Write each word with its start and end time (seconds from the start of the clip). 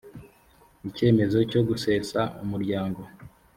icyemezo 0.89 1.37
cyo 1.51 1.61
gusesa 1.69 2.19
umuryango 2.43 3.01